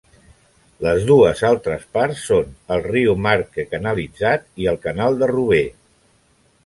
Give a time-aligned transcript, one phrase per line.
[0.85, 5.73] Les dues altres parts són el riu Marque canalitzat i el Canal de Roubaix.